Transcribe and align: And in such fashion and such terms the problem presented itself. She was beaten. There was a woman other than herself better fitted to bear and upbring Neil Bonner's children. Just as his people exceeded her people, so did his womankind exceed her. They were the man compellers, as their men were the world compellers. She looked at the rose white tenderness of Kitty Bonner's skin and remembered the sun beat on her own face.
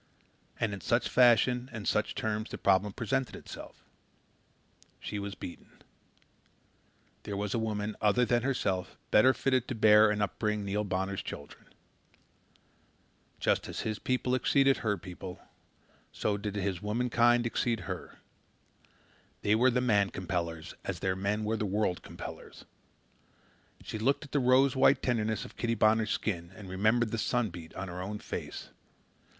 And 0.59 0.73
in 0.73 0.81
such 0.81 1.07
fashion 1.09 1.69
and 1.71 1.87
such 1.87 2.15
terms 2.15 2.49
the 2.49 2.57
problem 2.57 2.91
presented 2.91 3.35
itself. 3.35 3.83
She 4.99 5.19
was 5.19 5.35
beaten. 5.35 5.83
There 7.21 7.37
was 7.37 7.53
a 7.53 7.59
woman 7.59 7.95
other 8.01 8.25
than 8.25 8.41
herself 8.41 8.97
better 9.11 9.31
fitted 9.31 9.67
to 9.67 9.75
bear 9.75 10.09
and 10.09 10.19
upbring 10.23 10.63
Neil 10.65 10.83
Bonner's 10.83 11.21
children. 11.21 11.67
Just 13.39 13.69
as 13.69 13.81
his 13.81 13.99
people 13.99 14.33
exceeded 14.33 14.77
her 14.77 14.97
people, 14.97 15.39
so 16.11 16.35
did 16.35 16.55
his 16.55 16.81
womankind 16.81 17.45
exceed 17.45 17.81
her. 17.81 18.17
They 19.43 19.53
were 19.53 19.69
the 19.69 19.81
man 19.81 20.09
compellers, 20.09 20.73
as 20.83 21.01
their 21.01 21.15
men 21.15 21.43
were 21.43 21.57
the 21.57 21.65
world 21.67 22.01
compellers. 22.01 22.65
She 23.83 23.99
looked 23.99 24.23
at 24.25 24.31
the 24.31 24.39
rose 24.39 24.75
white 24.75 25.03
tenderness 25.03 25.45
of 25.45 25.57
Kitty 25.57 25.75
Bonner's 25.75 26.09
skin 26.09 26.51
and 26.55 26.67
remembered 26.69 27.11
the 27.11 27.19
sun 27.19 27.51
beat 27.51 27.75
on 27.75 27.87
her 27.87 28.01
own 28.01 28.17
face. 28.17 28.69